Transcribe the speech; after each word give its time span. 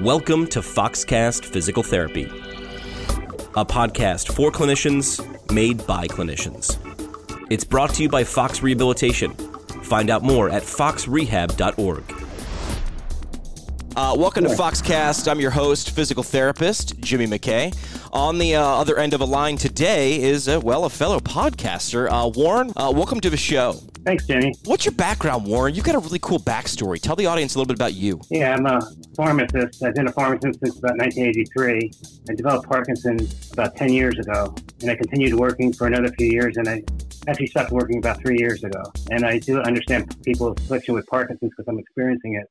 Welcome 0.00 0.46
to 0.48 0.60
Foxcast 0.60 1.46
Physical 1.46 1.82
Therapy, 1.82 2.24
a 2.24 3.64
podcast 3.64 4.30
for 4.30 4.52
clinicians 4.52 5.22
made 5.50 5.86
by 5.86 6.06
clinicians. 6.06 6.78
It's 7.48 7.64
brought 7.64 7.94
to 7.94 8.02
you 8.02 8.10
by 8.10 8.22
Fox 8.22 8.62
Rehabilitation. 8.62 9.32
Find 9.84 10.10
out 10.10 10.22
more 10.22 10.50
at 10.50 10.64
foxrehab.org. 10.64 12.25
Uh, 13.96 14.14
welcome 14.14 14.44
to 14.44 14.50
Foxcast. 14.50 15.26
I'm 15.26 15.40
your 15.40 15.50
host, 15.50 15.92
physical 15.92 16.22
therapist 16.22 17.00
Jimmy 17.00 17.26
McKay. 17.26 17.74
On 18.12 18.36
the 18.36 18.54
uh, 18.54 18.62
other 18.62 18.98
end 18.98 19.14
of 19.14 19.22
a 19.22 19.24
line 19.24 19.56
today 19.56 20.22
is, 20.22 20.48
uh, 20.48 20.60
well, 20.62 20.84
a 20.84 20.90
fellow 20.90 21.18
podcaster, 21.18 22.06
uh, 22.10 22.28
Warren. 22.28 22.74
Uh, 22.76 22.92
welcome 22.94 23.20
to 23.20 23.30
the 23.30 23.38
show. 23.38 23.72
Thanks, 24.04 24.26
Jimmy. 24.26 24.52
What's 24.66 24.84
your 24.84 24.92
background, 24.92 25.46
Warren? 25.46 25.74
You've 25.74 25.86
got 25.86 25.94
a 25.94 25.98
really 25.98 26.18
cool 26.18 26.38
backstory. 26.38 27.00
Tell 27.00 27.16
the 27.16 27.24
audience 27.24 27.54
a 27.54 27.58
little 27.58 27.68
bit 27.68 27.78
about 27.78 27.94
you. 27.94 28.20
Yeah, 28.28 28.54
I'm 28.54 28.66
a 28.66 28.82
pharmacist. 29.16 29.82
I've 29.82 29.94
been 29.94 30.08
a 30.08 30.12
pharmacist 30.12 30.60
since 30.60 30.78
about 30.78 30.98
1983. 30.98 31.90
I 32.28 32.34
developed 32.34 32.68
Parkinson's 32.68 33.50
about 33.52 33.76
10 33.76 33.94
years 33.94 34.18
ago, 34.18 34.54
and 34.82 34.90
I 34.90 34.96
continued 34.96 35.32
working 35.36 35.72
for 35.72 35.86
another 35.86 36.08
few 36.18 36.26
years, 36.26 36.58
and 36.58 36.68
I 36.68 36.82
actually 37.28 37.46
stopped 37.46 37.72
working 37.72 37.96
about 37.96 38.20
three 38.20 38.36
years 38.38 38.62
ago. 38.62 38.82
And 39.10 39.24
I 39.24 39.38
do 39.38 39.58
understand 39.62 40.22
people's 40.22 40.58
affliction 40.60 40.94
with 40.94 41.06
Parkinson's 41.06 41.50
because 41.56 41.66
I'm 41.66 41.78
experiencing 41.78 42.34
it. 42.34 42.46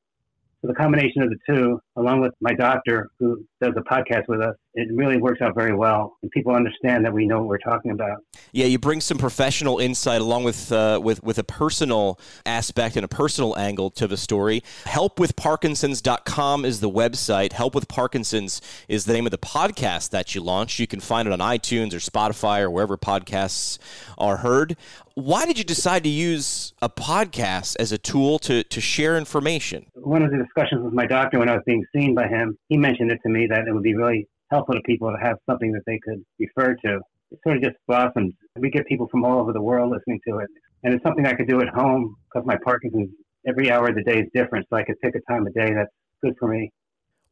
The 0.66 0.74
combination 0.74 1.22
of 1.22 1.30
the 1.30 1.36
two, 1.48 1.80
along 1.96 2.20
with 2.20 2.32
my 2.40 2.52
doctor 2.52 3.08
who 3.18 3.44
does 3.60 3.74
a 3.76 3.80
podcast 3.82 4.28
with 4.28 4.40
us, 4.40 4.54
it 4.74 4.88
really 4.92 5.16
works 5.16 5.40
out 5.40 5.54
very 5.54 5.74
well, 5.74 6.16
and 6.22 6.30
people 6.30 6.54
understand 6.54 7.04
that 7.04 7.12
we 7.12 7.26
know 7.26 7.38
what 7.38 7.48
we're 7.48 7.58
talking 7.58 7.92
about. 7.92 8.18
Yeah, 8.52 8.66
you 8.66 8.78
bring 8.78 9.00
some 9.00 9.16
professional 9.16 9.78
insight 9.78 10.20
along 10.20 10.44
with 10.44 10.70
uh, 10.72 11.00
with 11.02 11.22
with 11.22 11.38
a 11.38 11.44
personal 11.44 12.18
aspect 12.44 12.96
and 12.96 13.04
a 13.04 13.08
personal 13.08 13.56
angle 13.56 13.90
to 13.92 14.06
the 14.06 14.16
story. 14.16 14.62
Helpwithparkinsons.com 14.84 16.64
is 16.64 16.80
the 16.80 16.90
website. 16.90 17.52
Help 17.52 17.74
with 17.74 17.88
Parkinsons 17.88 18.60
is 18.88 19.04
the 19.04 19.12
name 19.12 19.26
of 19.26 19.30
the 19.30 19.38
podcast 19.38 20.10
that 20.10 20.34
you 20.34 20.42
launched. 20.42 20.78
You 20.78 20.86
can 20.86 21.00
find 21.00 21.26
it 21.28 21.32
on 21.32 21.38
iTunes 21.38 21.92
or 21.92 21.98
Spotify 21.98 22.60
or 22.60 22.70
wherever 22.70 22.98
podcasts 22.98 23.78
are 24.18 24.38
heard. 24.38 24.76
Why 25.16 25.46
did 25.46 25.56
you 25.56 25.64
decide 25.64 26.04
to 26.04 26.10
use 26.10 26.74
a 26.82 26.90
podcast 26.90 27.76
as 27.80 27.90
a 27.90 27.96
tool 27.96 28.38
to, 28.40 28.62
to 28.64 28.80
share 28.82 29.16
information? 29.16 29.86
One 29.94 30.22
of 30.22 30.30
the 30.30 30.36
discussions 30.36 30.84
with 30.84 30.92
my 30.92 31.06
doctor 31.06 31.38
when 31.38 31.48
I 31.48 31.54
was 31.54 31.62
being 31.64 31.86
seen 31.96 32.14
by 32.14 32.28
him, 32.28 32.58
he 32.68 32.76
mentioned 32.76 33.10
it 33.10 33.18
to 33.22 33.30
me 33.30 33.46
that 33.46 33.66
it 33.66 33.72
would 33.72 33.82
be 33.82 33.94
really 33.94 34.28
helpful 34.50 34.74
to 34.74 34.82
people 34.82 35.10
to 35.10 35.16
have 35.16 35.38
something 35.48 35.72
that 35.72 35.84
they 35.86 35.98
could 36.04 36.22
refer 36.38 36.74
to. 36.84 37.00
It 37.30 37.38
sort 37.42 37.56
of 37.56 37.62
just 37.62 37.76
blossomed. 37.88 38.34
We 38.58 38.68
get 38.68 38.86
people 38.88 39.08
from 39.08 39.24
all 39.24 39.40
over 39.40 39.54
the 39.54 39.62
world 39.62 39.90
listening 39.90 40.20
to 40.28 40.40
it. 40.40 40.50
And 40.84 40.92
it's 40.92 41.02
something 41.02 41.24
I 41.24 41.32
could 41.32 41.48
do 41.48 41.62
at 41.62 41.70
home 41.70 42.14
because 42.28 42.46
my 42.46 42.58
Parkinson's 42.62 43.08
every 43.48 43.70
hour 43.70 43.88
of 43.88 43.94
the 43.94 44.02
day 44.02 44.18
is 44.18 44.26
different. 44.34 44.66
So 44.68 44.76
I 44.76 44.82
could 44.82 45.00
pick 45.00 45.14
a 45.14 45.32
time 45.32 45.46
of 45.46 45.54
day 45.54 45.72
that's 45.72 45.88
good 46.22 46.34
for 46.38 46.48
me. 46.48 46.70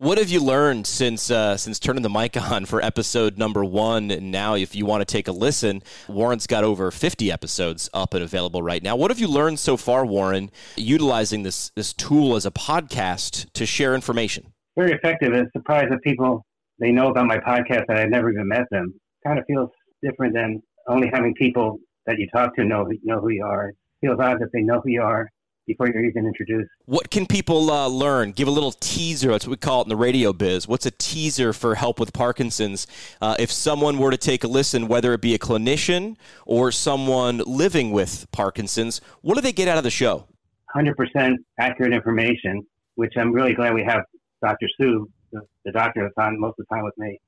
What 0.04 0.18
have 0.18 0.28
you 0.28 0.40
learned 0.40 0.86
since 0.86 1.30
uh, 1.30 1.56
since 1.56 1.78
turning 1.78 2.02
the 2.02 2.10
mic 2.10 2.36
on 2.36 2.66
for 2.66 2.84
episode 2.84 3.38
number 3.38 3.64
one? 3.64 4.10
And 4.10 4.30
now, 4.30 4.54
if 4.54 4.74
you 4.74 4.84
want 4.84 5.00
to 5.00 5.10
take 5.10 5.28
a 5.28 5.32
listen, 5.32 5.82
Warren's 6.08 6.46
got 6.46 6.62
over 6.62 6.90
fifty 6.90 7.32
episodes 7.32 7.88
up 7.94 8.12
and 8.12 8.22
available 8.22 8.62
right 8.62 8.82
now. 8.82 8.96
What 8.96 9.10
have 9.10 9.18
you 9.18 9.28
learned 9.28 9.58
so 9.58 9.78
far, 9.78 10.04
Warren, 10.04 10.50
utilizing 10.76 11.42
this 11.42 11.72
this 11.74 11.94
tool 11.94 12.36
as 12.36 12.44
a 12.44 12.50
podcast 12.50 13.50
to 13.54 13.64
share 13.64 13.94
information? 13.94 14.52
Very 14.76 14.92
effective. 14.92 15.32
It's 15.32 15.50
surprised 15.54 15.90
that 15.90 16.02
people 16.02 16.44
they 16.78 16.92
know 16.92 17.08
about 17.08 17.24
my 17.24 17.38
podcast 17.38 17.86
that 17.88 17.96
I've 17.96 18.10
never 18.10 18.30
even 18.30 18.46
met 18.46 18.66
them. 18.70 18.92
Kind 19.26 19.38
of 19.38 19.46
feels 19.46 19.70
different 20.02 20.34
than 20.34 20.60
only 20.86 21.08
having 21.14 21.32
people 21.32 21.78
that 22.04 22.18
you 22.18 22.28
talk 22.28 22.54
to 22.56 22.64
know 22.66 22.86
know 23.04 23.20
who 23.20 23.30
you 23.30 23.42
are. 23.42 23.72
Feels 24.02 24.20
odd 24.20 24.38
that 24.40 24.50
they 24.52 24.60
know 24.60 24.82
who 24.84 24.90
you 24.90 25.00
are 25.00 25.30
before 25.66 25.88
you're 25.88 26.04
even 26.04 26.26
introduced. 26.26 26.70
What 26.86 27.10
can 27.10 27.26
people 27.26 27.70
uh, 27.70 27.88
learn? 27.88 28.32
Give 28.32 28.48
a 28.48 28.50
little 28.50 28.72
teaser. 28.72 29.30
That's 29.30 29.46
what 29.46 29.52
we 29.52 29.56
call 29.56 29.80
it 29.80 29.84
in 29.84 29.88
the 29.88 29.96
radio 29.96 30.32
biz. 30.32 30.68
What's 30.68 30.86
a 30.86 30.90
teaser 30.90 31.52
for 31.52 31.74
help 31.74 31.98
with 31.98 32.12
Parkinson's? 32.12 32.86
Uh, 33.20 33.36
if 33.38 33.50
someone 33.50 33.98
were 33.98 34.10
to 34.10 34.16
take 34.16 34.44
a 34.44 34.48
listen, 34.48 34.88
whether 34.88 35.12
it 35.12 35.20
be 35.20 35.34
a 35.34 35.38
clinician 35.38 36.16
or 36.46 36.70
someone 36.70 37.38
living 37.46 37.90
with 37.90 38.26
Parkinson's, 38.32 39.00
what 39.22 39.34
do 39.34 39.40
they 39.40 39.52
get 39.52 39.68
out 39.68 39.78
of 39.78 39.84
the 39.84 39.90
show? 39.90 40.26
100% 40.74 41.34
accurate 41.58 41.92
information, 41.92 42.62
which 42.96 43.14
I'm 43.16 43.32
really 43.32 43.54
glad 43.54 43.74
we 43.74 43.84
have 43.84 44.02
Dr. 44.42 44.66
Sue, 44.80 45.08
the, 45.32 45.40
the 45.64 45.72
doctor 45.72 46.02
that's 46.02 46.26
on 46.26 46.38
most 46.38 46.58
of 46.58 46.66
the 46.68 46.74
time 46.74 46.84
with 46.84 46.96
me, 46.98 47.18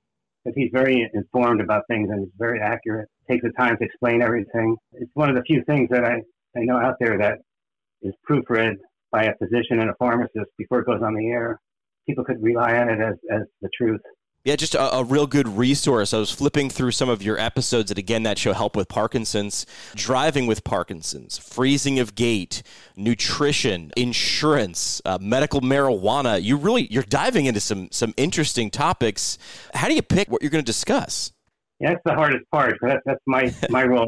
because 0.45 0.57
he's 0.57 0.71
very 0.73 1.09
informed 1.15 1.61
about 1.61 1.83
things 1.89 2.11
and 2.11 2.21
he's 2.21 2.33
very 2.39 2.61
accurate, 2.61 3.09
takes 3.31 3.43
the 3.45 3.53
time 3.53 3.77
to 3.79 3.85
explain 3.85 4.21
everything. 4.21 4.77
It's 4.95 5.11
one 5.15 5.31
of 5.31 5.37
the 5.37 5.43
few 5.43 5.63
things 5.65 5.89
that 5.91 6.05
I, 6.05 6.17
I 6.57 6.65
know 6.65 6.77
out 6.77 6.97
there 7.01 7.17
that 7.19 7.39
is 8.03 8.15
proofread 8.29 8.75
by 9.13 9.25
a 9.25 9.35
physician 9.37 9.81
and 9.81 9.91
a 9.91 9.95
pharmacist 9.99 10.51
before 10.59 10.81
it 10.81 10.87
goes 10.87 11.03
on 11.03 11.15
the 11.15 11.27
air. 11.29 11.61
People 12.07 12.25
could 12.25 12.43
rely 12.43 12.77
on 12.77 12.89
it 12.89 13.01
as, 13.01 13.15
as 13.31 13.43
the 13.63 13.69
truth. 13.77 14.01
Yeah, 14.47 14.55
just 14.55 14.77
a, 14.77 14.95
a, 14.95 15.03
real 15.03 15.27
good 15.27 15.49
resource. 15.49 16.15
I 16.15 16.19
was 16.19 16.31
flipping 16.31 16.71
through 16.71 16.93
some 16.93 17.09
of 17.09 17.21
your 17.21 17.37
episodes 17.37 17.89
that 17.89 17.99
again 17.99 18.23
that 18.23 18.39
show 18.39 18.53
help 18.53 18.77
with 18.77 18.89
Parkinson's, 18.89 19.67
driving 19.97 20.47
with 20.47 20.63
Parkinson's, 20.63 21.37
freezing 21.37 21.99
of 21.99 22.15
gait, 22.15 22.63
nutrition, 22.95 23.91
insurance, 23.97 25.03
uh, 25.05 25.19
medical 25.21 25.63
marijuana. 25.63 26.41
You 26.41 26.57
really 26.59 26.87
you're 26.93 27.03
diving 27.03 27.47
into 27.47 27.59
some 27.59 27.89
some 27.91 28.15
interesting 28.17 28.71
topics. 28.71 29.37
How 29.75 29.89
do 29.89 29.95
you 29.95 30.03
pick 30.03 30.31
what 30.31 30.43
you're 30.43 30.51
going 30.53 30.63
to 30.63 30.73
discuss? 30.73 31.33
Yeah, 31.81 31.91
that's 31.91 32.03
the 32.05 32.15
hardest 32.15 32.45
part. 32.53 32.77
That's 32.81 33.03
that's 33.05 33.23
my 33.27 33.53
my 33.69 33.83
role, 33.83 34.07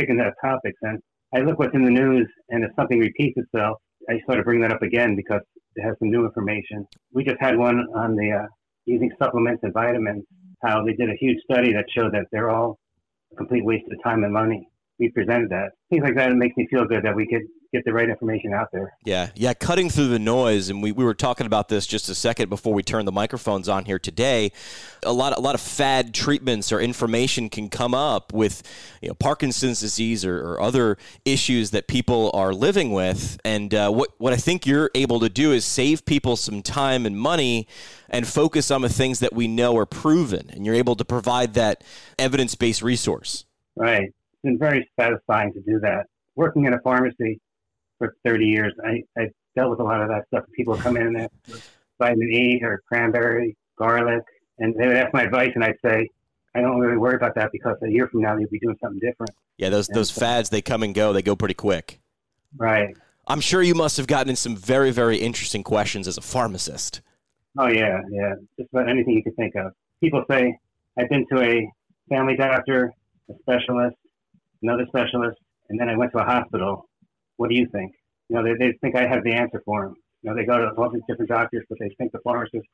picking 0.00 0.16
that 0.16 0.32
topics. 0.42 0.78
And 0.80 1.00
I 1.34 1.40
look 1.40 1.58
what's 1.58 1.74
in 1.74 1.84
the 1.84 1.90
news, 1.90 2.28
and 2.50 2.64
if 2.64 2.70
something 2.76 2.98
repeats 2.98 3.36
itself, 3.36 3.78
I 4.08 4.20
sort 4.26 4.38
of 4.38 4.44
bring 4.44 4.60
that 4.60 4.72
up 4.72 4.82
again 4.82 5.16
because 5.16 5.40
it 5.74 5.82
has 5.82 5.94
some 5.98 6.10
new 6.10 6.24
information. 6.24 6.86
We 7.12 7.24
just 7.24 7.40
had 7.40 7.58
one 7.58 7.84
on 7.94 8.14
the 8.14 8.30
uh, 8.32 8.46
using 8.84 9.10
supplements 9.18 9.62
and 9.62 9.72
vitamins. 9.72 10.24
How 10.62 10.84
they 10.84 10.92
did 10.92 11.10
a 11.10 11.16
huge 11.20 11.38
study 11.50 11.72
that 11.72 11.84
showed 11.94 12.12
that 12.14 12.26
they're 12.32 12.50
all 12.50 12.78
a 13.32 13.36
complete 13.36 13.64
waste 13.64 13.84
of 13.90 14.02
time 14.02 14.24
and 14.24 14.32
money. 14.32 14.68
We 14.98 15.10
presented 15.10 15.50
that. 15.50 15.70
Things 15.90 16.02
like 16.02 16.14
that. 16.16 16.30
It 16.30 16.36
makes 16.36 16.56
me 16.56 16.66
feel 16.70 16.86
good 16.86 17.04
that 17.04 17.14
we 17.14 17.26
could 17.26 17.42
get 17.72 17.84
the 17.84 17.92
right 17.92 18.08
information 18.08 18.52
out 18.52 18.68
there. 18.72 18.96
Yeah, 19.04 19.30
yeah, 19.34 19.52
cutting 19.54 19.90
through 19.90 20.08
the 20.08 20.18
noise, 20.18 20.70
and 20.70 20.82
we, 20.82 20.92
we 20.92 21.04
were 21.04 21.14
talking 21.14 21.46
about 21.46 21.68
this 21.68 21.86
just 21.86 22.08
a 22.08 22.14
second 22.14 22.48
before 22.48 22.72
we 22.72 22.82
turned 22.82 23.06
the 23.06 23.12
microphones 23.12 23.68
on 23.68 23.84
here 23.84 23.98
today. 23.98 24.52
A 25.04 25.12
lot 25.12 25.36
a 25.36 25.40
lot 25.40 25.54
of 25.54 25.60
fad 25.60 26.14
treatments 26.14 26.72
or 26.72 26.80
information 26.80 27.48
can 27.48 27.68
come 27.68 27.94
up 27.94 28.32
with 28.32 28.62
you 29.02 29.08
know 29.08 29.14
Parkinson's 29.14 29.80
disease 29.80 30.24
or, 30.24 30.40
or 30.40 30.60
other 30.60 30.96
issues 31.24 31.70
that 31.72 31.88
people 31.88 32.30
are 32.34 32.54
living 32.54 32.92
with, 32.92 33.38
and 33.44 33.74
uh, 33.74 33.90
what 33.90 34.10
what 34.18 34.32
I 34.32 34.36
think 34.36 34.66
you're 34.66 34.90
able 34.94 35.20
to 35.20 35.28
do 35.28 35.52
is 35.52 35.64
save 35.64 36.04
people 36.06 36.36
some 36.36 36.62
time 36.62 37.06
and 37.06 37.18
money, 37.18 37.68
and 38.08 38.26
focus 38.26 38.70
on 38.70 38.82
the 38.82 38.88
things 38.88 39.20
that 39.20 39.32
we 39.32 39.46
know 39.48 39.76
are 39.76 39.86
proven, 39.86 40.50
and 40.50 40.64
you're 40.64 40.74
able 40.74 40.96
to 40.96 41.04
provide 41.04 41.54
that 41.54 41.84
evidence 42.18 42.54
based 42.54 42.82
resource. 42.82 43.44
Right. 43.76 44.12
It's 44.46 44.58
been 44.58 44.58
very 44.58 44.88
satisfying 44.98 45.52
to 45.54 45.60
do 45.60 45.80
that. 45.80 46.06
Working 46.36 46.66
in 46.66 46.74
a 46.74 46.80
pharmacy, 46.80 47.40
for 47.98 48.14
30 48.24 48.44
years. 48.44 48.72
I, 48.84 49.02
I 49.20 49.28
dealt 49.54 49.70
with 49.70 49.80
a 49.80 49.84
lot 49.84 50.00
of 50.00 50.08
that 50.08 50.26
stuff. 50.28 50.44
People 50.54 50.76
come 50.76 50.96
in 50.96 51.06
and 51.06 51.16
ask 51.16 51.32
vitamin 51.98 52.30
E 52.30 52.60
or 52.62 52.82
cranberry, 52.86 53.56
garlic, 53.78 54.22
and 54.58 54.74
they 54.74 54.86
would 54.86 54.96
ask 54.96 55.12
my 55.14 55.22
advice, 55.22 55.50
and 55.54 55.64
I'd 55.64 55.78
say, 55.84 56.08
I 56.54 56.60
don't 56.60 56.78
really 56.78 56.96
worry 56.96 57.16
about 57.16 57.34
that 57.34 57.50
because 57.52 57.76
a 57.82 57.88
year 57.88 58.08
from 58.08 58.22
now 58.22 58.36
you'll 58.36 58.50
be 58.50 58.58
doing 58.58 58.76
something 58.82 59.00
different. 59.00 59.30
Yeah, 59.58 59.68
those 59.68 59.88
those 59.88 60.10
fads 60.10 60.48
they 60.48 60.62
come 60.62 60.82
and 60.82 60.94
go. 60.94 61.12
They 61.12 61.22
go 61.22 61.36
pretty 61.36 61.54
quick. 61.54 62.00
Right. 62.56 62.96
I'm 63.26 63.40
sure 63.40 63.62
you 63.62 63.74
must 63.74 63.96
have 63.96 64.06
gotten 64.06 64.30
in 64.30 64.36
some 64.36 64.56
very 64.56 64.90
very 64.90 65.18
interesting 65.18 65.62
questions 65.62 66.08
as 66.08 66.16
a 66.16 66.22
pharmacist. 66.22 67.02
Oh 67.58 67.68
yeah, 67.68 68.00
yeah. 68.10 68.34
Just 68.58 68.70
about 68.72 68.88
anything 68.88 69.14
you 69.14 69.22
could 69.22 69.36
think 69.36 69.54
of. 69.54 69.72
People 70.00 70.24
say 70.30 70.58
I've 70.98 71.10
been 71.10 71.26
to 71.32 71.42
a 71.42 71.70
family 72.08 72.36
doctor, 72.36 72.92
a 73.28 73.34
specialist, 73.42 73.96
another 74.66 74.86
specialist, 74.88 75.38
and 75.68 75.78
then 75.80 75.88
I 75.88 75.96
went 75.96 76.12
to 76.12 76.18
a 76.18 76.24
hospital 76.24 76.88
what 77.36 77.50
do 77.50 77.56
you 77.56 77.66
think? 77.72 77.92
You 78.28 78.36
know, 78.36 78.42
they, 78.42 78.54
they 78.58 78.72
think 78.80 78.96
I 78.96 79.06
have 79.06 79.22
the 79.24 79.32
answer 79.32 79.62
for 79.64 79.84
them. 79.84 79.94
You 80.22 80.30
know, 80.30 80.36
they 80.36 80.44
go 80.44 80.58
to 80.58 80.70
all 80.76 80.90
these 80.90 81.02
different 81.08 81.30
doctors, 81.30 81.64
but 81.68 81.78
they 81.78 81.90
think 81.98 82.12
the 82.12 82.18
pharmacist 82.24 82.66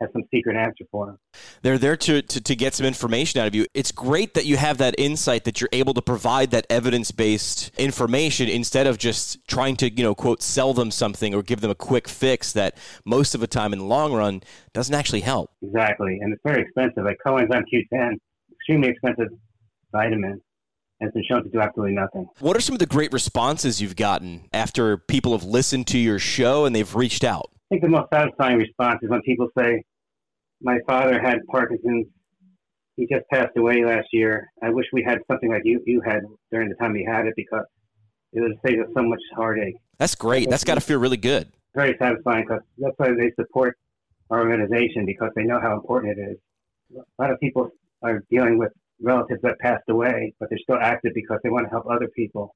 has 0.00 0.10
some 0.12 0.22
secret 0.34 0.56
answer 0.56 0.84
for 0.90 1.06
them. 1.06 1.18
They're 1.62 1.78
there 1.78 1.96
to, 1.96 2.20
to, 2.20 2.40
to 2.40 2.56
get 2.56 2.74
some 2.74 2.84
information 2.84 3.40
out 3.40 3.46
of 3.46 3.54
you. 3.54 3.66
It's 3.72 3.92
great 3.92 4.34
that 4.34 4.44
you 4.44 4.56
have 4.58 4.76
that 4.78 4.94
insight 4.98 5.44
that 5.44 5.60
you're 5.60 5.70
able 5.72 5.94
to 5.94 6.02
provide 6.02 6.50
that 6.50 6.66
evidence 6.68 7.12
based 7.12 7.70
information 7.78 8.48
instead 8.48 8.86
of 8.86 8.98
just 8.98 9.46
trying 9.46 9.76
to, 9.76 9.90
you 9.90 10.02
know, 10.02 10.14
quote, 10.14 10.42
sell 10.42 10.74
them 10.74 10.90
something 10.90 11.34
or 11.34 11.42
give 11.42 11.60
them 11.60 11.70
a 11.70 11.74
quick 11.74 12.08
fix 12.08 12.52
that 12.52 12.76
most 13.06 13.34
of 13.34 13.40
the 13.40 13.46
time 13.46 13.72
in 13.72 13.78
the 13.78 13.84
long 13.84 14.12
run 14.12 14.42
doesn't 14.74 14.94
actually 14.94 15.20
help. 15.20 15.50
Exactly. 15.62 16.18
And 16.20 16.32
it's 16.32 16.42
very 16.44 16.62
expensive. 16.62 17.04
Like 17.04 17.18
coenzyme 17.24 17.64
Q10, 17.72 18.18
extremely 18.52 18.88
expensive 18.88 19.28
vitamin 19.92 20.40
has 21.00 21.12
been 21.12 21.24
shown 21.28 21.42
to 21.44 21.50
do 21.50 21.60
absolutely 21.60 21.94
nothing. 21.94 22.26
What 22.40 22.56
are 22.56 22.60
some 22.60 22.74
of 22.74 22.78
the 22.78 22.86
great 22.86 23.12
responses 23.12 23.80
you've 23.80 23.96
gotten 23.96 24.48
after 24.52 24.96
people 24.96 25.32
have 25.32 25.44
listened 25.44 25.86
to 25.88 25.98
your 25.98 26.18
show 26.18 26.64
and 26.64 26.74
they've 26.74 26.94
reached 26.94 27.24
out? 27.24 27.50
I 27.54 27.74
think 27.74 27.82
the 27.82 27.88
most 27.88 28.08
satisfying 28.12 28.58
response 28.58 29.00
is 29.02 29.10
when 29.10 29.22
people 29.22 29.48
say, 29.58 29.82
My 30.62 30.78
father 30.86 31.20
had 31.20 31.38
Parkinson's. 31.50 32.06
He 32.96 33.06
just 33.12 33.26
passed 33.30 33.54
away 33.58 33.84
last 33.84 34.08
year. 34.12 34.50
I 34.62 34.70
wish 34.70 34.86
we 34.90 35.02
had 35.02 35.18
something 35.30 35.50
like 35.50 35.62
you, 35.64 35.82
you 35.84 36.00
had 36.00 36.20
during 36.50 36.70
the 36.70 36.74
time 36.76 36.94
he 36.94 37.04
had 37.04 37.26
it 37.26 37.34
because 37.36 37.66
it 38.32 38.40
would 38.40 38.54
save 38.66 38.80
us 38.80 38.86
so 38.96 39.02
much 39.02 39.20
heartache. 39.34 39.74
That's 39.98 40.14
great. 40.14 40.48
That's 40.48 40.64
got 40.64 40.76
to 40.76 40.80
feel 40.80 40.98
really 40.98 41.18
good. 41.18 41.52
Very 41.74 41.94
satisfying 42.00 42.44
because 42.44 42.62
that's 42.78 42.94
why 42.96 43.08
they 43.08 43.32
support 43.38 43.76
our 44.30 44.40
organization 44.40 45.04
because 45.04 45.30
they 45.36 45.42
know 45.42 45.60
how 45.60 45.74
important 45.74 46.18
it 46.18 46.22
is. 46.22 46.38
A 46.96 47.22
lot 47.22 47.30
of 47.30 47.38
people 47.38 47.70
are 48.02 48.22
dealing 48.30 48.56
with 48.56 48.72
relatives 49.00 49.40
that 49.42 49.58
passed 49.58 49.84
away, 49.88 50.34
but 50.38 50.48
they're 50.48 50.58
still 50.58 50.78
active 50.80 51.12
because 51.14 51.38
they 51.42 51.50
want 51.50 51.66
to 51.66 51.70
help 51.70 51.86
other 51.90 52.08
people 52.08 52.54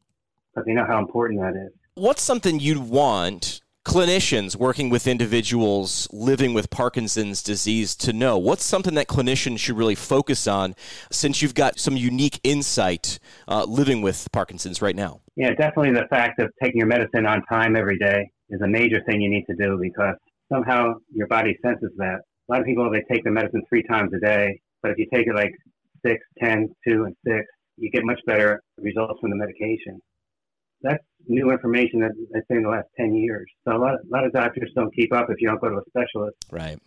because 0.53 0.67
they 0.67 0.73
know 0.73 0.87
how 0.87 0.99
important 0.99 1.41
that 1.41 1.55
is. 1.55 1.73
What's 1.95 2.23
something 2.23 2.61
you'd 2.61 2.79
want 2.79 3.61
clinicians 3.87 4.57
working 4.57 4.91
with 4.91 5.07
individuals 5.07 6.07
living 6.13 6.53
with 6.53 6.71
Parkinson's 6.71 7.43
disease 7.43 7.97
to 7.97 8.13
know? 8.13 8.39
What's 8.39 8.65
something 8.65 8.95
that 8.95 9.09
clinicians 9.09 9.59
should 9.59 9.77
really 9.77 9.95
focus 9.95 10.47
on 10.47 10.75
since 11.11 11.41
you've 11.41 11.55
got 11.55 11.79
some 11.79 11.97
unique 11.97 12.41
insight 12.43 13.19
uh, 13.49 13.65
living 13.65 14.03
with 14.03 14.29
Parkinson's 14.33 14.83
right 14.83 14.97
now? 14.97 15.21
Yeah, 15.37 15.51
definitely 15.55 15.93
the 15.93 16.07
fact 16.11 16.41
of 16.41 16.51
taking 16.63 16.79
your 16.79 16.87
medicine 16.87 17.27
on 17.27 17.43
time 17.47 17.77
every 17.77 17.99
day 17.99 18.31
is 18.51 18.61
a 18.61 18.69
major 18.69 19.03
thing 19.07 19.21
you 19.21 19.31
need 19.31 19.47
to 19.47 19.55
do 19.57 19.79
because 19.81 20.17
somehow 20.53 20.95
your 21.15 21.27
body 21.29 21.57
senses 21.65 21.91
that. 21.97 22.21
A 22.49 22.53
lot 22.53 22.61
of 22.61 22.67
people, 22.67 22.91
they 22.91 23.05
take 23.13 23.25
the 23.25 23.31
medicine 23.31 23.63
three 23.69 23.85
times 23.85 24.13
a 24.13 24.19
day, 24.19 24.61
but 24.83 24.91
if 24.91 24.99
you 24.99 25.07
take 25.13 25.27
it 25.27 25.35
like 25.35 25.53
six, 26.05 26.19
ten, 26.43 26.69
two, 26.87 27.05
and 27.05 27.17
six, 27.27 27.45
you 27.77 27.91
get 27.91 28.05
much 28.05 28.21
better 28.27 28.63
results 28.79 29.21
from 29.21 29.31
the 29.31 29.37
medication 29.37 30.01
that's 30.83 31.05
new 31.27 31.51
information 31.51 32.01
that 32.01 32.13
I'd 32.35 32.43
say 32.51 32.57
in 32.57 32.63
the 32.63 32.69
last 32.69 32.89
10 32.99 33.15
years. 33.15 33.47
So 33.67 33.77
a 33.77 33.79
lot, 33.79 33.95
of, 33.95 34.01
a 34.01 34.11
lot 34.11 34.25
of 34.25 34.33
doctors 34.33 34.71
don't 34.75 34.95
keep 34.95 35.13
up 35.15 35.27
if 35.29 35.37
you 35.41 35.49
don't 35.49 35.61
go 35.61 35.69
to 35.69 35.77
a 35.77 35.83
specialist. 35.89 36.37
Right. 36.51 36.79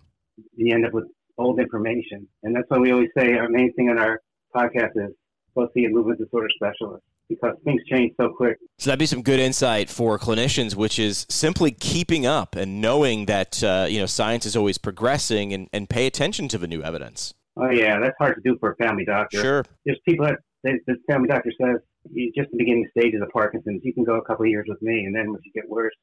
You 0.55 0.73
end 0.73 0.85
up 0.85 0.93
with 0.93 1.05
old 1.37 1.59
information. 1.59 2.27
And 2.43 2.55
that's 2.55 2.65
why 2.69 2.77
we 2.79 2.91
always 2.91 3.09
say 3.17 3.33
our 3.33 3.49
main 3.49 3.73
thing 3.73 3.89
on 3.89 3.99
our 3.99 4.19
podcast 4.55 4.91
is 4.95 5.11
go 5.55 5.67
see 5.75 5.85
a 5.85 5.89
movement 5.89 6.19
disorder 6.19 6.47
specialist 6.55 7.03
because 7.29 7.55
things 7.63 7.81
change 7.89 8.13
so 8.19 8.29
quick. 8.35 8.57
So 8.79 8.89
that'd 8.89 8.99
be 8.99 9.05
some 9.05 9.21
good 9.21 9.39
insight 9.39 9.89
for 9.89 10.17
clinicians, 10.17 10.75
which 10.75 10.97
is 10.97 11.25
simply 11.29 11.71
keeping 11.71 12.25
up 12.25 12.55
and 12.55 12.81
knowing 12.81 13.27
that 13.27 13.63
uh, 13.63 13.87
you 13.89 13.99
know 13.99 14.05
science 14.05 14.45
is 14.45 14.55
always 14.55 14.77
progressing 14.77 15.53
and, 15.53 15.69
and 15.71 15.89
pay 15.89 16.07
attention 16.07 16.47
to 16.49 16.57
the 16.57 16.67
new 16.67 16.81
evidence. 16.81 17.33
Oh 17.57 17.69
yeah, 17.69 17.99
that's 17.99 18.15
hard 18.17 18.35
to 18.35 18.41
do 18.41 18.57
for 18.59 18.71
a 18.71 18.75
family 18.75 19.05
doctor. 19.05 19.41
Sure. 19.41 19.65
There's 19.85 19.99
people 20.07 20.25
that 20.25 20.39
the 20.63 20.95
family 21.07 21.27
doctor 21.27 21.51
says 21.61 21.81
you 22.11 22.31
just 22.35 22.51
the 22.51 22.57
beginning 22.57 22.87
stages 22.97 23.21
of 23.21 23.29
Parkinson's, 23.29 23.81
you 23.83 23.93
can 23.93 24.03
go 24.03 24.15
a 24.15 24.23
couple 24.23 24.45
of 24.45 24.49
years 24.49 24.65
with 24.67 24.81
me, 24.81 25.05
and 25.05 25.15
then 25.15 25.29
once 25.29 25.41
you 25.45 25.51
get 25.53 25.69
worse, 25.69 25.93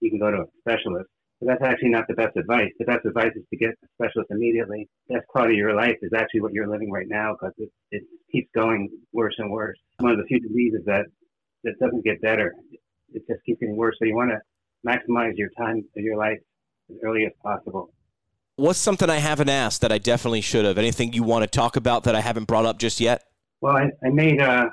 you 0.00 0.10
can 0.10 0.18
go 0.18 0.30
to 0.30 0.38
a 0.38 0.46
specialist. 0.60 1.08
But 1.40 1.48
that's 1.48 1.62
actually 1.62 1.88
not 1.90 2.04
the 2.06 2.14
best 2.14 2.36
advice. 2.36 2.70
The 2.78 2.84
best 2.84 3.04
advice 3.06 3.32
is 3.34 3.44
to 3.48 3.56
get 3.56 3.70
a 3.70 3.88
specialist 3.94 4.30
immediately. 4.30 4.88
Best 5.08 5.26
quality 5.28 5.54
of 5.54 5.58
your 5.58 5.74
life 5.74 5.96
is 6.02 6.12
actually 6.14 6.42
what 6.42 6.52
you're 6.52 6.68
living 6.68 6.90
right 6.90 7.08
now 7.08 7.32
because 7.32 7.54
it, 7.56 7.70
it 7.90 8.02
keeps 8.30 8.50
going 8.54 8.90
worse 9.12 9.34
and 9.38 9.50
worse. 9.50 9.78
One 9.98 10.12
of 10.12 10.18
the 10.18 10.24
few 10.24 10.38
diseases 10.40 10.82
that, 10.84 11.06
that 11.64 11.78
doesn't 11.80 12.04
get 12.04 12.20
better. 12.20 12.54
It 13.12 13.22
just 13.26 13.42
keeps 13.44 13.60
getting 13.60 13.76
worse. 13.76 13.96
So 13.98 14.04
you 14.04 14.14
want 14.14 14.32
to 14.32 14.40
maximize 14.86 15.32
your 15.36 15.48
time 15.58 15.78
of 15.78 16.02
your 16.02 16.18
life 16.18 16.38
as 16.90 16.96
early 17.02 17.24
as 17.24 17.32
possible. 17.42 17.90
What's 18.60 18.78
something 18.78 19.08
I 19.08 19.16
haven't 19.16 19.48
asked 19.48 19.80
that 19.80 19.90
I 19.90 19.96
definitely 19.96 20.42
should 20.42 20.66
have? 20.66 20.76
Anything 20.76 21.14
you 21.14 21.22
want 21.22 21.44
to 21.44 21.48
talk 21.48 21.76
about 21.76 22.04
that 22.04 22.14
I 22.14 22.20
haven't 22.20 22.44
brought 22.44 22.66
up 22.66 22.78
just 22.78 23.00
yet? 23.00 23.24
Well, 23.62 23.74
I, 23.74 23.84
I 24.04 24.10
made 24.10 24.38
uh, 24.38 24.66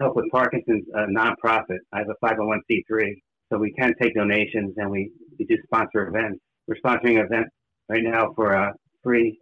Help 0.00 0.16
with 0.16 0.24
Parkinson's 0.32 0.84
a 0.94 1.06
nonprofit. 1.06 1.78
I 1.92 1.98
have 1.98 2.08
a 2.08 2.26
501c3, 2.26 3.12
so 3.48 3.58
we 3.58 3.72
can 3.78 3.94
take 4.02 4.16
donations 4.16 4.74
and 4.78 4.90
we, 4.90 5.12
we 5.38 5.44
do 5.44 5.56
sponsor 5.62 6.08
events. 6.08 6.40
We're 6.66 6.74
sponsoring 6.84 7.20
an 7.20 7.26
event 7.26 7.46
right 7.88 8.02
now 8.02 8.32
for 8.34 8.50
a 8.50 8.72
free 9.04 9.38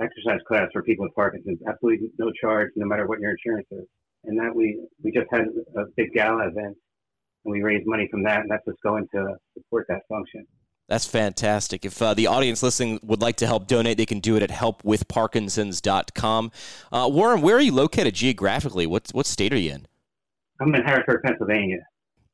exercise 0.00 0.38
class 0.46 0.68
for 0.72 0.84
people 0.84 1.04
with 1.04 1.14
Parkinson's, 1.16 1.58
absolutely 1.68 2.10
no 2.20 2.30
charge, 2.40 2.70
no 2.76 2.86
matter 2.86 3.08
what 3.08 3.18
your 3.18 3.32
insurance 3.32 3.66
is. 3.72 3.86
And 4.22 4.38
that 4.38 4.54
we, 4.54 4.80
we 5.02 5.10
just 5.10 5.26
had 5.32 5.46
a 5.76 5.82
big 5.96 6.12
gala 6.14 6.46
event 6.46 6.76
and 7.44 7.52
we 7.52 7.60
raised 7.60 7.88
money 7.88 8.06
from 8.08 8.22
that, 8.22 8.42
and 8.42 8.50
that's 8.52 8.62
what's 8.66 8.78
going 8.84 9.08
to 9.16 9.34
support 9.56 9.86
that 9.88 10.02
function. 10.08 10.46
That's 10.92 11.06
fantastic. 11.06 11.86
If 11.86 12.02
uh, 12.02 12.12
the 12.12 12.26
audience 12.26 12.62
listening 12.62 13.00
would 13.02 13.22
like 13.22 13.36
to 13.36 13.46
help 13.46 13.66
donate, 13.66 13.96
they 13.96 14.04
can 14.04 14.20
do 14.20 14.36
it 14.36 14.42
at 14.42 14.50
helpwithparkinsons.com. 14.50 16.52
Uh, 16.92 17.08
Warren, 17.10 17.40
where 17.40 17.56
are 17.56 17.62
you 17.62 17.72
located 17.72 18.14
geographically? 18.14 18.86
What, 18.86 19.08
what 19.12 19.24
state 19.24 19.54
are 19.54 19.58
you 19.58 19.70
in? 19.70 19.86
I'm 20.60 20.74
in 20.74 20.82
Harrisburg, 20.82 21.22
Pennsylvania. 21.24 21.78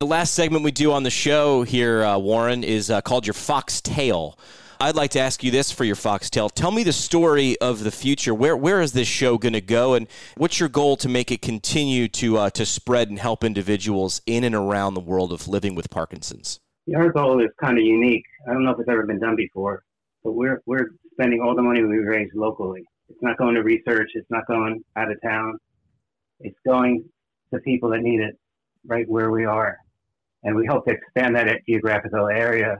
The 0.00 0.06
last 0.06 0.34
segment 0.34 0.64
we 0.64 0.72
do 0.72 0.90
on 0.90 1.04
the 1.04 1.10
show 1.10 1.62
here, 1.62 2.02
uh, 2.02 2.18
Warren, 2.18 2.64
is 2.64 2.90
uh, 2.90 3.00
called 3.00 3.28
your 3.28 3.34
Fox 3.34 3.80
Tale. 3.80 4.36
I'd 4.80 4.96
like 4.96 5.12
to 5.12 5.20
ask 5.20 5.44
you 5.44 5.52
this 5.52 5.70
for 5.70 5.84
your 5.84 5.94
Fox 5.94 6.28
Tale. 6.28 6.48
Tell 6.48 6.72
me 6.72 6.82
the 6.82 6.92
story 6.92 7.56
of 7.60 7.84
the 7.84 7.92
future. 7.92 8.34
Where 8.34 8.56
where 8.56 8.80
is 8.80 8.92
this 8.92 9.06
show 9.06 9.38
going 9.38 9.52
to 9.52 9.60
go, 9.60 9.94
and 9.94 10.08
what's 10.36 10.58
your 10.58 10.68
goal 10.68 10.96
to 10.96 11.08
make 11.08 11.30
it 11.30 11.42
continue 11.42 12.08
to 12.08 12.38
uh, 12.38 12.50
to 12.50 12.66
spread 12.66 13.08
and 13.08 13.20
help 13.20 13.44
individuals 13.44 14.20
in 14.26 14.42
and 14.42 14.56
around 14.56 14.94
the 14.94 15.00
world 15.00 15.32
of 15.32 15.46
living 15.46 15.76
with 15.76 15.90
Parkinson's? 15.90 16.58
Our 16.94 17.12
goal 17.12 17.40
is 17.40 17.50
kind 17.60 17.78
of 17.78 17.84
unique. 17.84 18.24
I 18.48 18.52
don't 18.52 18.64
know 18.64 18.70
if 18.70 18.80
it's 18.80 18.88
ever 18.88 19.06
been 19.06 19.20
done 19.20 19.36
before, 19.36 19.82
but 20.24 20.32
we're 20.32 20.62
we're 20.64 20.88
spending 21.12 21.40
all 21.40 21.54
the 21.54 21.62
money 21.62 21.82
we 21.82 21.98
raise 21.98 22.30
locally. 22.34 22.82
It's 23.08 23.22
not 23.22 23.36
going 23.36 23.54
to 23.54 23.62
research. 23.62 24.10
It's 24.14 24.30
not 24.30 24.46
going 24.46 24.82
out 24.96 25.10
of 25.10 25.20
town. 25.22 25.58
It's 26.40 26.58
going 26.66 27.04
to 27.52 27.60
people 27.60 27.90
that 27.90 28.00
need 28.00 28.20
it 28.20 28.38
right 28.86 29.08
where 29.08 29.30
we 29.30 29.44
are. 29.44 29.76
And 30.44 30.54
we 30.54 30.66
hope 30.66 30.86
to 30.86 30.92
expand 30.92 31.36
that 31.36 31.48
geographical 31.68 32.28
area 32.28 32.76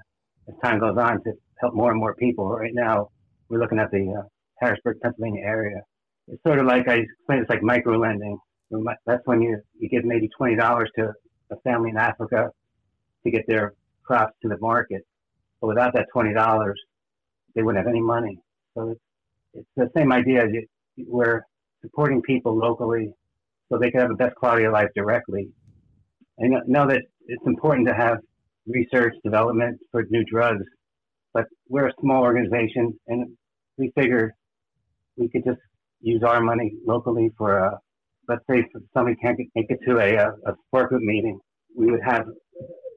as 0.49 0.55
time 0.63 0.79
goes 0.79 0.97
on 0.97 1.23
to 1.25 1.33
help 1.61 1.75
more 1.75 1.91
and 1.91 2.01
more 2.01 2.15
people. 2.15 2.49
Right 2.49 2.75
now, 2.75 3.09
we're 3.49 3.59
looking 3.59 3.79
at 3.79 3.91
the 3.91 4.15
uh, 4.19 4.23
Harrisburg, 4.61 4.99
Pennsylvania 5.03 5.43
area. 5.45 5.81
It's 6.29 6.43
sort 6.47 6.59
of 6.59 6.67
like 6.67 6.89
I 6.89 6.95
explained, 6.95 7.43
it's 7.43 7.51
like 7.51 7.63
micro 7.63 7.99
lending. 7.99 8.39
That's 9.07 9.23
when 9.25 9.43
you, 9.43 9.61
you 9.79 9.89
give 9.89 10.05
maybe 10.05 10.29
$20 10.41 10.87
to 10.97 11.13
a 11.51 11.57
family 11.65 11.91
in 11.91 11.97
Africa 11.97 12.51
to 13.25 13.31
get 13.31 13.45
their 13.49 13.75
crops 14.09 14.35
to 14.43 14.49
the 14.49 14.59
market. 14.59 15.03
But 15.61 15.69
without 15.69 15.93
that 15.95 16.07
$20, 16.15 16.73
they 17.55 17.63
wouldn't 17.63 17.85
have 17.85 17.91
any 17.91 18.01
money. 18.01 18.39
So 18.75 18.91
it's, 18.91 19.01
it's 19.55 19.69
the 19.77 19.91
same 19.97 20.13
idea. 20.13 20.45
As 20.45 20.51
You, 20.53 20.67
we're 21.07 21.43
supporting 21.83 22.23
people 22.23 22.57
locally 22.57 23.13
so 23.69 23.79
they 23.79 23.91
can 23.91 24.01
have 24.01 24.09
the 24.09 24.17
best 24.25 24.35
quality 24.37 24.65
of 24.65 24.73
life 24.73 24.89
directly. 24.97 25.49
And 26.39 26.55
know 26.67 26.87
that 26.87 27.03
it's 27.27 27.47
important 27.47 27.87
to 27.89 27.95
have 27.95 28.19
research 28.67 29.15
development 29.25 29.79
for 29.91 30.05
new 30.11 30.25
drugs, 30.25 30.65
but 31.35 31.45
we're 31.69 31.89
a 31.89 31.93
small 32.01 32.23
organization, 32.23 32.99
and 33.09 33.27
we 33.77 33.93
figured 33.99 34.33
we 35.17 35.29
could 35.29 35.45
just 35.45 35.61
use 36.01 36.23
our 36.23 36.41
money 36.41 36.73
locally 36.87 37.31
for 37.37 37.59
a, 37.59 37.79
let's 38.29 38.45
say 38.51 38.65
somebody 38.95 39.17
can't 39.17 39.39
make 39.55 39.67
it 39.69 39.81
to 39.87 39.99
a, 39.99 40.15
a 40.49 40.55
support 40.65 40.91
group 40.91 41.03
meeting, 41.03 41.39
we 41.77 41.91
would 41.91 42.03
have 42.05 42.25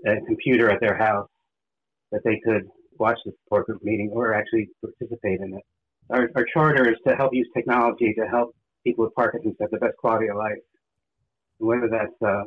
a 0.06 0.22
computer 0.26 0.70
at 0.70 0.80
their 0.80 0.98
house 0.98 1.30
that 2.12 2.22
they 2.24 2.40
could 2.44 2.64
watch 3.00 3.18
the 3.26 3.32
support 3.44 3.66
group 3.68 3.84
meeting 3.84 4.10
or 4.14 4.34
actually 4.34 4.70
participate 4.82 5.40
in 5.42 5.54
it. 5.56 5.64
Our, 6.10 6.30
our 6.36 6.46
charter 6.54 6.90
is 6.90 6.98
to 7.08 7.16
help 7.16 7.34
use 7.34 7.48
technology 7.56 8.14
to 8.14 8.28
help 8.28 8.56
people 8.84 9.06
with 9.06 9.14
Parkinson's 9.16 9.56
have 9.62 9.72
the 9.72 9.78
best 9.78 9.98
quality 9.98 10.28
of 10.28 10.38
life. 10.38 10.58
Whether 11.60 11.88
that's 11.90 12.14
uh, 12.22 12.44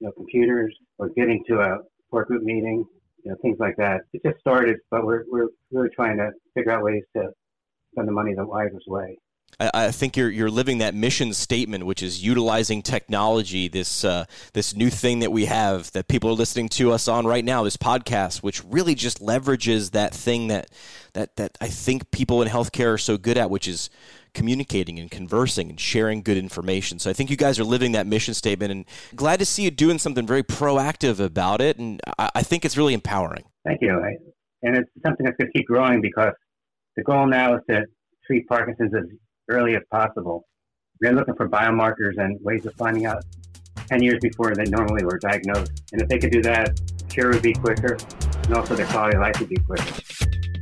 you 0.00 0.06
know 0.06 0.12
computers 0.12 0.74
or 0.98 1.10
getting 1.10 1.42
to 1.48 1.60
a 1.60 1.78
support 2.04 2.28
group 2.28 2.42
meeting, 2.42 2.84
you 3.22 3.30
know 3.30 3.36
things 3.42 3.58
like 3.60 3.76
that. 3.76 4.02
It 4.12 4.22
just 4.24 4.40
started, 4.40 4.78
but 4.90 5.04
we're 5.04 5.24
we're 5.30 5.48
really 5.70 5.90
trying 5.94 6.16
to 6.16 6.30
figure 6.54 6.72
out 6.72 6.82
ways 6.82 7.02
to 7.16 7.28
spend 7.92 8.08
the 8.08 8.12
money 8.12 8.34
the 8.34 8.46
wisest 8.46 8.86
way. 8.88 9.18
I, 9.60 9.90
think 9.90 10.16
you're 10.16 10.30
you're 10.30 10.50
living 10.50 10.78
that 10.78 10.94
mission 10.94 11.32
statement, 11.32 11.86
which 11.86 12.02
is 12.02 12.24
utilizing 12.24 12.82
technology, 12.82 13.68
this 13.68 14.04
uh, 14.04 14.24
this 14.52 14.74
new 14.74 14.90
thing 14.90 15.20
that 15.20 15.32
we 15.32 15.44
have 15.46 15.90
that 15.92 16.08
people 16.08 16.30
are 16.30 16.34
listening 16.34 16.68
to 16.70 16.92
us 16.92 17.08
on 17.08 17.26
right 17.26 17.44
now, 17.44 17.62
this 17.62 17.76
podcast, 17.76 18.42
which 18.42 18.62
really 18.64 18.94
just 18.94 19.20
leverages 19.20 19.92
that 19.92 20.14
thing 20.14 20.48
that 20.48 20.70
that 21.12 21.36
that 21.36 21.56
I 21.60 21.68
think 21.68 22.10
people 22.10 22.42
in 22.42 22.48
healthcare 22.48 22.94
are 22.94 22.98
so 22.98 23.16
good 23.16 23.38
at, 23.38 23.50
which 23.50 23.68
is 23.68 23.90
communicating 24.34 24.98
and 24.98 25.10
conversing 25.10 25.70
and 25.70 25.78
sharing 25.78 26.20
good 26.20 26.36
information. 26.36 26.98
So 26.98 27.08
I 27.08 27.12
think 27.12 27.30
you 27.30 27.36
guys 27.36 27.60
are 27.60 27.64
living 27.64 27.92
that 27.92 28.06
mission 28.06 28.34
statement, 28.34 28.72
and 28.72 28.84
glad 29.14 29.38
to 29.38 29.44
see 29.44 29.62
you 29.62 29.70
doing 29.70 29.98
something 29.98 30.26
very 30.26 30.42
proactive 30.42 31.20
about 31.20 31.60
it. 31.60 31.78
And 31.78 32.00
I, 32.18 32.30
I 32.36 32.42
think 32.42 32.64
it's 32.64 32.76
really 32.76 32.94
empowering. 32.94 33.44
Thank 33.64 33.80
you, 33.82 34.02
and 34.62 34.76
it's 34.76 34.90
something 35.04 35.24
that's 35.24 35.36
going 35.36 35.50
to 35.52 35.58
keep 35.58 35.66
growing 35.66 36.00
because 36.00 36.32
the 36.96 37.02
goal 37.02 37.26
now 37.26 37.56
is 37.56 37.60
to 37.70 37.84
treat 38.26 38.46
Parkinson's 38.48 38.92
as 38.94 39.04
early 39.48 39.76
as 39.76 39.82
possible. 39.90 40.46
We're 41.00 41.12
looking 41.12 41.34
for 41.34 41.48
biomarkers 41.48 42.18
and 42.18 42.38
ways 42.42 42.64
of 42.66 42.74
finding 42.74 43.06
out 43.06 43.24
10 43.88 44.02
years 44.02 44.18
before 44.22 44.54
they 44.54 44.64
normally 44.64 45.04
were 45.04 45.18
diagnosed. 45.18 45.82
And 45.92 46.00
if 46.00 46.08
they 46.08 46.18
could 46.18 46.30
do 46.30 46.42
that, 46.42 46.80
cure 47.08 47.32
would 47.32 47.42
be 47.42 47.52
quicker, 47.52 47.96
and 48.44 48.54
also 48.54 48.74
their 48.74 48.86
quality 48.86 49.16
of 49.16 49.22
life 49.22 49.38
would 49.40 49.48
be 49.48 49.56
quicker. 49.56 50.00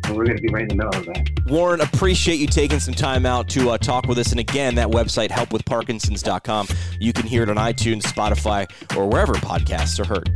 And 0.04 0.16
we're 0.16 0.24
going 0.24 0.36
to 0.36 0.42
be 0.42 0.52
right 0.52 0.62
in 0.62 0.68
the 0.68 0.74
middle 0.74 0.94
of 0.94 1.06
that. 1.06 1.28
Warren, 1.46 1.80
appreciate 1.80 2.40
you 2.40 2.46
taking 2.46 2.80
some 2.80 2.94
time 2.94 3.24
out 3.24 3.48
to 3.50 3.70
uh, 3.70 3.78
talk 3.78 4.06
with 4.06 4.18
us. 4.18 4.32
And 4.32 4.40
again, 4.40 4.74
that 4.74 4.88
website, 4.88 5.28
helpwithparkinsons.com, 5.28 6.68
you 6.98 7.12
can 7.12 7.26
hear 7.26 7.42
it 7.44 7.48
on 7.48 7.56
iTunes, 7.56 8.02
Spotify, 8.02 8.66
or 8.96 9.06
wherever 9.06 9.34
podcasts 9.34 10.00
are 10.00 10.04
heard. 10.04 10.28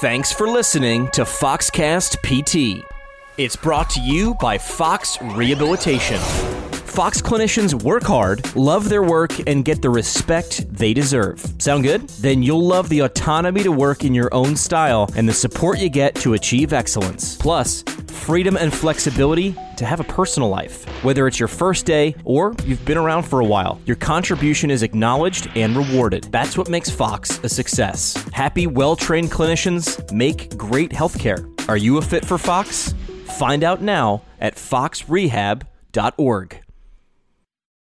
Thanks 0.00 0.30
for 0.30 0.46
listening 0.46 1.08
to 1.12 1.22
Foxcast 1.22 2.18
PT. 2.22 2.84
It's 3.38 3.56
brought 3.56 3.88
to 3.90 4.00
you 4.00 4.34
by 4.34 4.58
Fox 4.58 5.18
Rehabilitation. 5.22 6.20
Fox 6.96 7.20
clinicians 7.20 7.82
work 7.82 8.04
hard, 8.04 8.56
love 8.56 8.88
their 8.88 9.02
work, 9.02 9.30
and 9.46 9.66
get 9.66 9.82
the 9.82 9.90
respect 9.90 10.64
they 10.72 10.94
deserve. 10.94 11.44
Sound 11.58 11.84
good? 11.84 12.08
Then 12.08 12.42
you'll 12.42 12.66
love 12.66 12.88
the 12.88 13.00
autonomy 13.00 13.62
to 13.64 13.70
work 13.70 14.02
in 14.02 14.14
your 14.14 14.32
own 14.32 14.56
style 14.56 15.10
and 15.14 15.28
the 15.28 15.32
support 15.34 15.78
you 15.78 15.90
get 15.90 16.14
to 16.14 16.32
achieve 16.32 16.72
excellence. 16.72 17.36
Plus, 17.36 17.82
freedom 18.08 18.56
and 18.56 18.72
flexibility 18.72 19.54
to 19.76 19.84
have 19.84 20.00
a 20.00 20.04
personal 20.04 20.48
life. 20.48 20.86
Whether 21.04 21.26
it's 21.26 21.38
your 21.38 21.48
first 21.48 21.84
day 21.84 22.14
or 22.24 22.54
you've 22.64 22.86
been 22.86 22.96
around 22.96 23.24
for 23.24 23.40
a 23.40 23.44
while, 23.44 23.78
your 23.84 23.96
contribution 23.96 24.70
is 24.70 24.82
acknowledged 24.82 25.50
and 25.54 25.76
rewarded. 25.76 26.32
That's 26.32 26.56
what 26.56 26.70
makes 26.70 26.88
Fox 26.88 27.38
a 27.44 27.48
success. 27.50 28.14
Happy, 28.32 28.66
well 28.66 28.96
trained 28.96 29.30
clinicians 29.30 30.10
make 30.14 30.56
great 30.56 30.92
healthcare. 30.92 31.46
Are 31.68 31.76
you 31.76 31.98
a 31.98 32.02
fit 32.02 32.24
for 32.24 32.38
Fox? 32.38 32.94
Find 33.36 33.64
out 33.64 33.82
now 33.82 34.22
at 34.40 34.54
foxrehab.org. 34.54 36.62